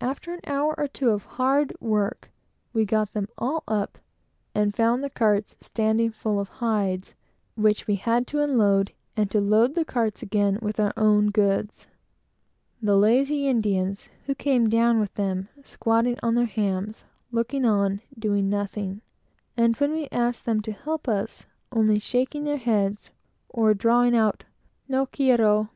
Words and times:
After 0.00 0.32
an 0.32 0.38
hour 0.46 0.76
or 0.78 0.86
two 0.86 1.10
of 1.10 1.24
hard 1.24 1.72
work, 1.80 2.30
we 2.72 2.84
got 2.84 3.12
them 3.14 3.26
all 3.36 3.64
up, 3.66 3.98
and 4.54 4.72
found 4.76 5.02
the 5.02 5.10
carts 5.10 5.56
standing 5.58 6.12
full 6.12 6.38
of 6.38 6.48
hides, 6.48 7.16
which 7.56 7.88
we 7.88 7.96
had 7.96 8.28
to 8.28 8.40
unload, 8.40 8.92
and 9.16 9.26
also 9.34 9.40
to 9.40 9.44
load 9.84 10.22
again 10.22 10.60
with 10.62 10.78
our 10.78 10.92
own 10.96 11.32
goods; 11.32 11.88
the 12.80 12.96
lazy 12.96 13.48
Indians, 13.48 14.08
who 14.26 14.36
came 14.36 14.68
down 14.68 15.00
with 15.00 15.12
them, 15.14 15.48
squatting 15.64 16.14
down 16.14 16.20
on 16.28 16.34
their 16.36 16.44
hams, 16.46 17.02
looking 17.32 17.64
on, 17.64 18.02
doing 18.16 18.48
nothing, 18.48 19.00
and 19.56 19.76
when 19.78 19.90
we 19.94 20.06
asked 20.12 20.44
them 20.44 20.60
to 20.60 20.70
help 20.70 21.08
us, 21.08 21.44
only 21.72 21.98
shaking 21.98 22.44
their 22.44 22.56
heads, 22.58 23.10
or 23.48 23.74
drawling 23.74 24.14
out 24.16 24.44
"no 24.86 25.06
quiero." 25.06 25.70